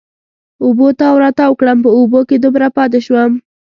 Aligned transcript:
اوبو 0.63 0.87
تاو 0.99 1.15
را 1.21 1.29
تاو 1.39 1.53
کړم، 1.59 1.77
په 1.85 1.89
اوبو 1.97 2.19
کې 2.27 2.37
دومره 2.43 2.67
پاتې 2.77 2.99
شوم. 3.05 3.31